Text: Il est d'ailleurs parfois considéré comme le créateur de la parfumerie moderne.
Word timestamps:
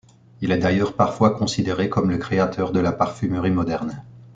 Il 0.41 0.51
est 0.51 0.57
d'ailleurs 0.57 0.95
parfois 0.95 1.29
considéré 1.35 1.87
comme 1.87 2.09
le 2.09 2.17
créateur 2.17 2.71
de 2.71 2.79
la 2.79 2.91
parfumerie 2.91 3.51
moderne. 3.51 4.01